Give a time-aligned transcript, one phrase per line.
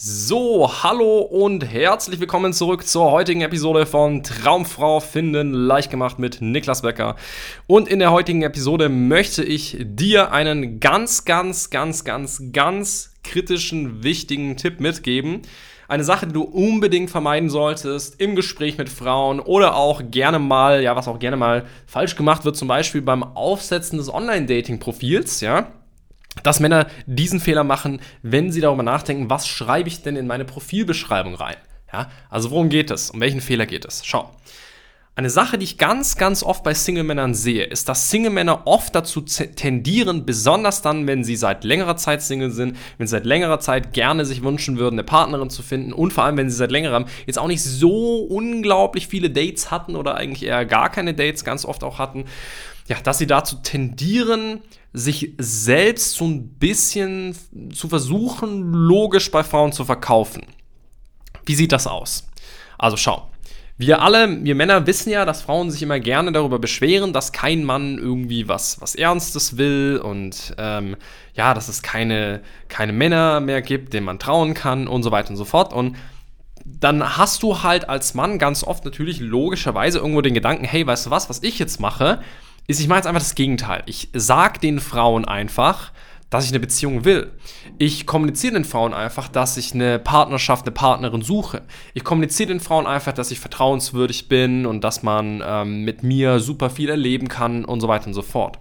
[0.00, 6.40] So, hallo und herzlich willkommen zurück zur heutigen Episode von Traumfrau finden leicht gemacht mit
[6.40, 7.16] Niklas Becker.
[7.66, 14.04] Und in der heutigen Episode möchte ich dir einen ganz, ganz, ganz, ganz, ganz kritischen,
[14.04, 15.42] wichtigen Tipp mitgeben.
[15.88, 20.80] Eine Sache, die du unbedingt vermeiden solltest im Gespräch mit Frauen oder auch gerne mal,
[20.80, 25.72] ja, was auch gerne mal falsch gemacht wird, zum Beispiel beim Aufsetzen des Online-Dating-Profils, ja
[26.42, 30.44] dass Männer diesen Fehler machen, wenn sie darüber nachdenken, was schreibe ich denn in meine
[30.44, 31.56] Profilbeschreibung rein?
[31.92, 33.10] Ja, also worum geht es?
[33.10, 34.04] Um welchen Fehler geht es?
[34.04, 34.30] Schau.
[35.18, 39.22] Eine Sache, die ich ganz, ganz oft bei Single-Männern sehe, ist, dass Single-Männer oft dazu
[39.22, 43.92] tendieren, besonders dann, wenn sie seit längerer Zeit Single sind, wenn sie seit längerer Zeit
[43.92, 47.06] gerne sich wünschen würden, eine Partnerin zu finden und vor allem, wenn sie seit längerem
[47.26, 51.64] jetzt auch nicht so unglaublich viele Dates hatten oder eigentlich eher gar keine Dates ganz
[51.64, 52.26] oft auch hatten,
[52.86, 54.60] ja, dass sie dazu tendieren,
[54.92, 57.36] sich selbst so ein bisschen
[57.72, 60.42] zu versuchen, logisch bei Frauen zu verkaufen.
[61.44, 62.28] Wie sieht das aus?
[62.78, 63.30] Also schau.
[63.80, 67.62] Wir alle, wir Männer wissen ja, dass Frauen sich immer gerne darüber beschweren, dass kein
[67.62, 70.96] Mann irgendwie was, was Ernstes will und ähm,
[71.34, 75.30] ja, dass es keine, keine Männer mehr gibt, denen man trauen kann und so weiter
[75.30, 75.72] und so fort.
[75.72, 75.96] Und
[76.64, 81.06] dann hast du halt als Mann ganz oft natürlich logischerweise irgendwo den Gedanken, hey, weißt
[81.06, 82.20] du was, was ich jetzt mache,
[82.68, 83.82] ist, ich mache jetzt einfach das Gegenteil.
[83.86, 85.90] Ich sag den Frauen einfach,
[86.30, 87.32] dass ich eine Beziehung will.
[87.78, 91.62] Ich kommuniziere den Frauen einfach, dass ich eine Partnerschaft, eine Partnerin suche.
[91.94, 96.40] Ich kommuniziere den Frauen einfach, dass ich vertrauenswürdig bin und dass man ähm, mit mir
[96.40, 98.58] super viel erleben kann und so weiter und so fort.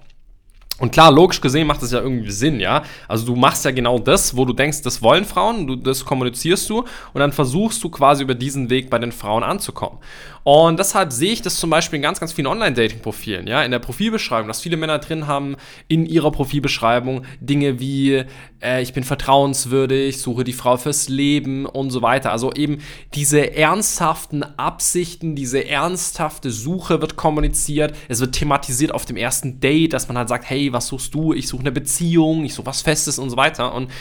[0.80, 2.83] Und klar, logisch gesehen macht das ja irgendwie Sinn, ja.
[3.08, 6.70] Also du machst ja genau das, wo du denkst, das wollen Frauen, du, das kommunizierst
[6.70, 6.80] du
[7.14, 9.98] und dann versuchst du quasi über diesen Weg bei den Frauen anzukommen.
[10.44, 13.80] Und deshalb sehe ich das zum Beispiel in ganz, ganz vielen Online-Dating-Profilen, ja, in der
[13.80, 15.58] Profilbeschreibung, dass viele Männer drin haben
[15.89, 18.23] in ihrer Profilbeschreibung Dinge wie,
[18.64, 22.31] äh, ich bin vertrauenswürdig, suche die Frau fürs Leben und so weiter.
[22.31, 22.78] Also eben
[23.14, 27.94] diese ernsthaften Absichten, diese ernsthafte Suche wird kommuniziert.
[28.08, 31.33] Es wird thematisiert auf dem ersten Date, dass man halt sagt, hey, was suchst du?
[31.33, 33.73] Ich suche eine Beziehung, ich suche was Festes und so weiter.
[33.73, 33.92] Und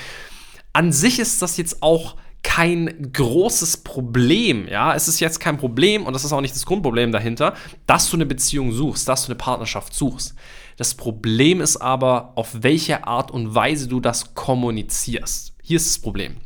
[0.73, 4.95] an sich ist das jetzt auch kein großes Problem, ja.
[4.95, 7.55] Es ist jetzt kein Problem und das ist auch nicht das Grundproblem dahinter,
[7.87, 10.35] dass du eine Beziehung suchst, dass du eine Partnerschaft suchst.
[10.77, 15.55] Das Problem ist aber, auf welche Art und Weise du das kommunizierst.
[15.63, 16.37] Hier ist das Problem.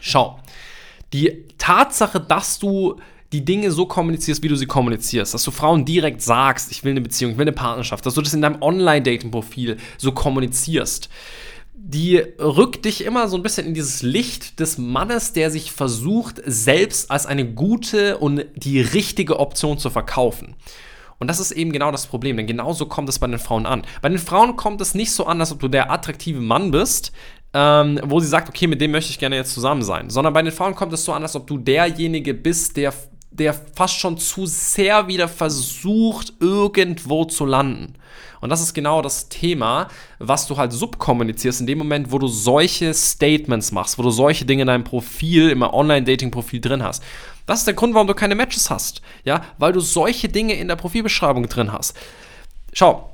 [0.00, 0.40] Schau,
[1.12, 2.96] die Tatsache, dass du
[3.32, 6.90] die Dinge so kommunizierst, wie du sie kommunizierst, dass du Frauen direkt sagst, ich will
[6.90, 11.08] eine Beziehung, ich will eine Partnerschaft, dass du das in deinem Online-Dating-Profil so kommunizierst,
[11.74, 16.40] die rückt dich immer so ein bisschen in dieses Licht des Mannes, der sich versucht,
[16.44, 20.56] selbst als eine gute und die richtige Option zu verkaufen.
[21.18, 23.82] Und das ist eben genau das Problem, denn genauso kommt es bei den Frauen an.
[24.02, 27.12] Bei den Frauen kommt es nicht so an, als ob du der attraktive Mann bist,
[27.52, 30.42] ähm, wo sie sagt, okay, mit dem möchte ich gerne jetzt zusammen sein, sondern bei
[30.42, 32.94] den Frauen kommt es so an, als ob du derjenige bist, der,
[33.30, 37.94] der fast schon zu sehr wieder versucht, irgendwo zu landen.
[38.40, 42.26] Und das ist genau das Thema, was du halt subkommunizierst in dem Moment, wo du
[42.26, 47.02] solche Statements machst, wo du solche Dinge in deinem Profil, im Online-Dating-Profil drin hast.
[47.46, 49.02] Das ist der Grund, warum du keine Matches hast.
[49.24, 51.96] Ja, weil du solche Dinge in der Profilbeschreibung drin hast.
[52.72, 53.10] Schau,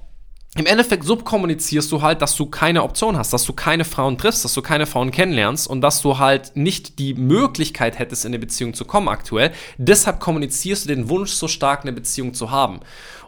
[0.57, 4.45] im Endeffekt subkommunizierst du halt, dass du keine Option hast, dass du keine Frauen triffst,
[4.45, 8.39] dass du keine Frauen kennenlernst und dass du halt nicht die Möglichkeit hättest, in eine
[8.39, 9.53] Beziehung zu kommen aktuell.
[9.77, 12.81] Deshalb kommunizierst du den Wunsch so stark, eine Beziehung zu haben.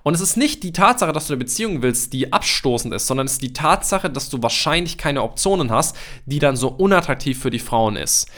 [0.03, 3.27] Und es ist nicht die Tatsache, dass du eine Beziehung willst, die abstoßend ist, sondern
[3.27, 7.51] es ist die Tatsache, dass du wahrscheinlich keine Optionen hast, die dann so unattraktiv für
[7.51, 8.29] die Frauen ist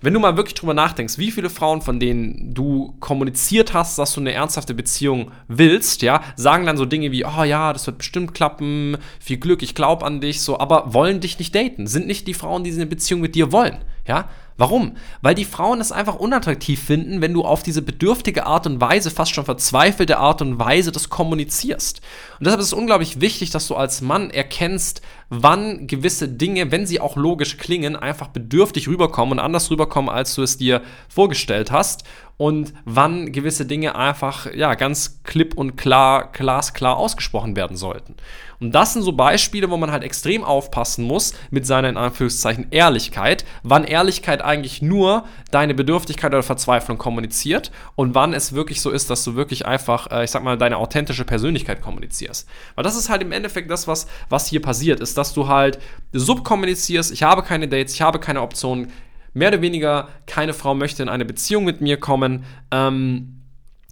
[0.00, 4.14] wenn du mal wirklich drüber nachdenkst, wie viele Frauen, von denen du kommuniziert hast, dass
[4.14, 7.98] du eine ernsthafte Beziehung willst, ja, sagen dann so Dinge wie, oh ja, das wird
[7.98, 12.06] bestimmt klappen, viel Glück, ich glaube an dich, so, aber wollen dich nicht daten, sind
[12.06, 14.28] nicht die Frauen, die eine Beziehung mit dir wollen, ja.
[14.58, 14.96] Warum?
[15.22, 19.12] Weil die Frauen es einfach unattraktiv finden, wenn du auf diese bedürftige Art und Weise,
[19.12, 22.00] fast schon verzweifelte Art und Weise das kommunizierst.
[22.40, 26.86] Und deshalb ist es unglaublich wichtig, dass du als Mann erkennst, wann gewisse Dinge, wenn
[26.86, 31.70] sie auch logisch klingen, einfach bedürftig rüberkommen und anders rüberkommen, als du es dir vorgestellt
[31.70, 32.02] hast
[32.38, 38.14] und wann gewisse Dinge einfach ja ganz klipp und klar, glasklar ausgesprochen werden sollten.
[38.60, 42.68] Und das sind so Beispiele, wo man halt extrem aufpassen muss mit seiner in Anführungszeichen
[42.70, 48.90] Ehrlichkeit, wann Ehrlichkeit eigentlich nur deine Bedürftigkeit oder Verzweiflung kommuniziert und wann es wirklich so
[48.90, 52.48] ist, dass du wirklich einfach, äh, ich sag mal, deine authentische Persönlichkeit kommunizierst.
[52.74, 55.78] Weil das ist halt im Endeffekt das, was, was hier passiert, ist, dass du halt
[56.12, 58.92] subkommunizierst, ich habe keine Dates, ich habe keine Optionen,
[59.34, 62.44] mehr oder weniger keine Frau möchte in eine Beziehung mit mir kommen.
[62.70, 63.42] Ähm,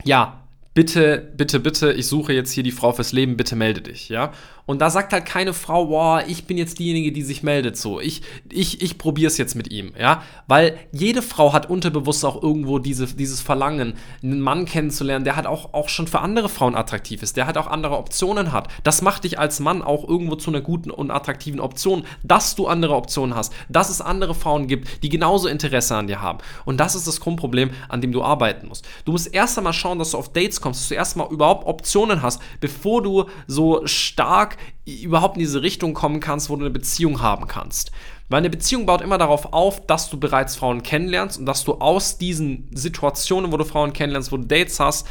[0.04, 0.45] ja,
[0.76, 4.30] bitte, bitte, bitte, ich suche jetzt hier die Frau fürs Leben, bitte melde dich, ja.
[4.66, 8.00] Und da sagt halt keine Frau, boah, ich bin jetzt diejenige, die sich meldet, so.
[8.00, 10.22] Ich, ich, ich probiere es jetzt mit ihm, ja.
[10.48, 15.46] Weil jede Frau hat unterbewusst auch irgendwo diese, dieses Verlangen, einen Mann kennenzulernen, der halt
[15.46, 18.68] auch, auch schon für andere Frauen attraktiv ist, der halt auch andere Optionen hat.
[18.82, 22.66] Das macht dich als Mann auch irgendwo zu einer guten und attraktiven Option, dass du
[22.66, 26.40] andere Optionen hast, dass es andere Frauen gibt, die genauso Interesse an dir haben.
[26.64, 28.84] Und das ist das Grundproblem, an dem du arbeiten musst.
[29.04, 31.66] Du musst erst einmal schauen, dass du auf Dates kommst, dass du erst mal überhaupt
[31.66, 36.70] Optionen hast, bevor du so stark überhaupt in diese Richtung kommen kannst, wo du eine
[36.70, 37.90] Beziehung haben kannst.
[38.28, 41.74] Weil eine Beziehung baut immer darauf auf, dass du bereits Frauen kennenlernst und dass du
[41.74, 45.06] aus diesen Situationen, wo du Frauen kennenlernst, wo du Dates hast,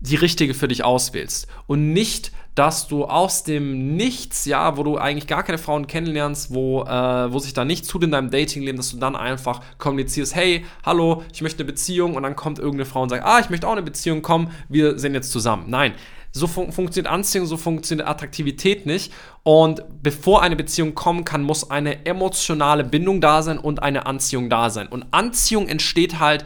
[0.00, 1.46] die richtige für dich auswählst.
[1.66, 6.52] Und nicht, dass du aus dem Nichts, ja, wo du eigentlich gar keine Frauen kennenlernst,
[6.52, 10.34] wo, äh, wo sich da nichts tut in deinem Datingleben, dass du dann einfach kommunizierst,
[10.34, 13.48] hey, hallo, ich möchte eine Beziehung und dann kommt irgendeine Frau und sagt, ah, ich
[13.48, 15.66] möchte auch eine Beziehung, komm, wir sind jetzt zusammen.
[15.68, 15.92] Nein,
[16.32, 19.12] so fun funktioniert Anziehung, so funktioniert Attraktivität nicht.
[19.44, 24.50] Und bevor eine Beziehung kommen kann, muss eine emotionale Bindung da sein und eine Anziehung
[24.50, 24.88] da sein.
[24.88, 26.44] Und Anziehung entsteht halt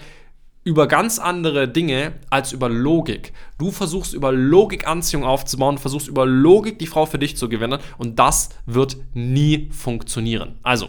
[0.64, 3.32] über ganz andere Dinge als über Logik.
[3.58, 7.80] Du versuchst über Logik Anziehung aufzubauen, versuchst über Logik die Frau für dich zu gewinnen
[7.98, 10.58] und das wird nie funktionieren.
[10.62, 10.88] Also,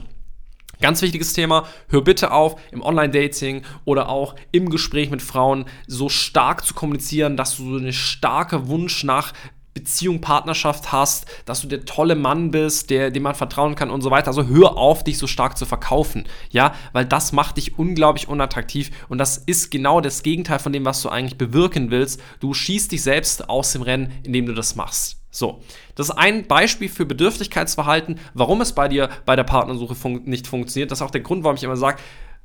[0.81, 6.10] Ganz wichtiges Thema, hör bitte auf, im Online-Dating oder auch im Gespräch mit Frauen so
[6.10, 9.31] stark zu kommunizieren, dass du so einen starken Wunsch nach
[9.74, 14.02] Beziehung, Partnerschaft hast, dass du der tolle Mann bist, der, dem man vertrauen kann und
[14.02, 14.28] so weiter.
[14.28, 18.92] Also hör auf, dich so stark zu verkaufen, ja, weil das macht dich unglaublich unattraktiv
[19.10, 22.22] und das ist genau das Gegenteil von dem, was du eigentlich bewirken willst.
[22.40, 25.18] Du schießt dich selbst aus dem Rennen, indem du das machst.
[25.31, 25.64] So,
[25.96, 30.46] das ist ein Beispiel für Bedürftigkeitsverhalten, warum es bei dir bei der Partnersuche fun nicht
[30.46, 30.92] funktioniert.
[30.92, 31.98] Das ist auch der Grund, warum ich immer sage,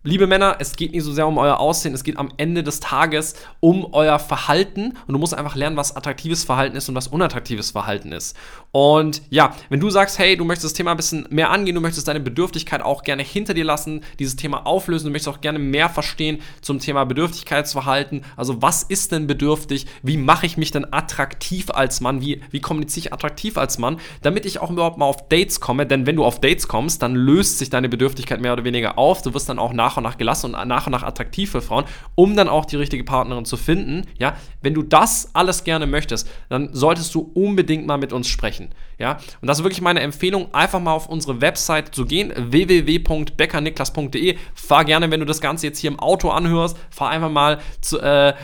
[0.04, 2.78] Liebe Männer, es geht nicht so sehr um euer Aussehen, es geht am Ende des
[2.78, 7.08] Tages um euer Verhalten und du musst einfach lernen, was attraktives Verhalten ist und was
[7.08, 8.36] unattraktives Verhalten ist.
[8.70, 11.80] Und ja, wenn du sagst, hey, du möchtest das Thema ein bisschen mehr angehen, du
[11.80, 15.58] möchtest deine Bedürftigkeit auch gerne hinter dir lassen, dieses Thema auflösen, du möchtest auch gerne
[15.58, 18.24] mehr verstehen zum Thema Bedürftigkeitsverhalten.
[18.36, 19.86] Also, was ist denn bedürftig?
[20.04, 22.20] Wie mache ich mich denn attraktiv als Mann?
[22.20, 23.98] Wie, wie kommuniziere ich attraktiv als Mann?
[24.22, 27.16] Damit ich auch überhaupt mal auf Dates komme, denn wenn du auf Dates kommst, dann
[27.16, 29.22] löst sich deine Bedürftigkeit mehr oder weniger auf.
[29.22, 31.84] Du wirst dann auch nach und nach gelassen und nach und nach attraktiv für Frauen,
[32.14, 34.02] um dann auch die richtige Partnerin zu finden.
[34.18, 38.70] Ja, wenn du das alles gerne möchtest, dann solltest du unbedingt mal mit uns sprechen.
[38.98, 44.36] Ja, und das ist wirklich meine Empfehlung, einfach mal auf unsere Website zu gehen, www.beckerniklas.de.
[44.54, 48.00] Fahr gerne, wenn du das Ganze jetzt hier im Auto anhörst, fahr einfach mal zu,
[48.00, 48.34] äh,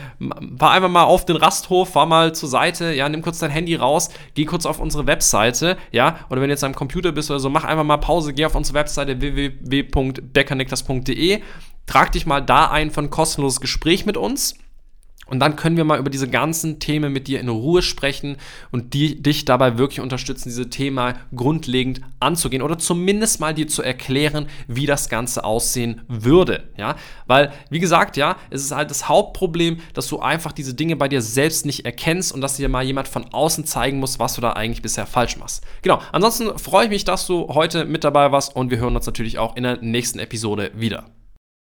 [0.57, 3.75] fahr einfach mal auf den Rasthof, fahr mal zur Seite, ja, nimm kurz dein Handy
[3.75, 7.41] raus, geh kurz auf unsere Webseite, ja, oder wenn du jetzt am Computer bist oder
[7.41, 11.34] so, mach einfach mal Pause, geh auf unsere Webseite www.beckerniklas.de
[11.85, 14.55] Trag dich mal da ein ein kostenloses Gespräch mit uns.
[15.27, 18.37] Und dann können wir mal über diese ganzen Themen mit dir in Ruhe sprechen
[18.71, 23.81] und die, dich dabei wirklich unterstützen, diese Themen grundlegend anzugehen oder zumindest mal dir zu
[23.81, 26.69] erklären, wie das Ganze aussehen würde.
[26.77, 26.95] Ja,
[27.25, 31.07] weil, wie gesagt, ja, es ist halt das Hauptproblem, dass du einfach diese Dinge bei
[31.07, 34.41] dir selbst nicht erkennst und dass dir mal jemand von außen zeigen muss, was du
[34.41, 35.63] da eigentlich bisher falsch machst.
[35.81, 35.99] Genau.
[36.11, 39.39] Ansonsten freue ich mich, dass du heute mit dabei warst und wir hören uns natürlich
[39.39, 41.05] auch in der nächsten Episode wieder.